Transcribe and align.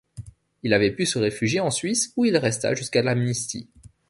Il 0.63 0.73
avait 0.73 0.95
pu 0.95 1.05
se 1.05 1.19
réfugier 1.19 1.59
en 1.59 1.69
Suisse 1.69 2.11
où 2.17 2.25
il 2.25 2.35
resta 2.35 2.73
jusqu'à 2.73 3.03
l'amnistie. 3.03 3.69